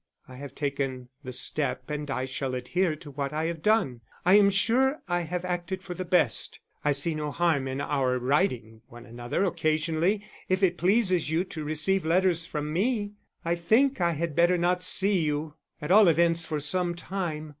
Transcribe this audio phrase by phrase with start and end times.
[0.27, 4.01] I have taken the step, and I shall adhere to what I have done.
[4.25, 6.59] I am sure I have acted for the best.
[6.83, 11.43] I see no harm in our writing to one another occasionally if it pleases you
[11.43, 13.11] to receive letters from me.
[13.45, 15.53] I think I had better not see you,
[15.83, 17.49] at all events for some time.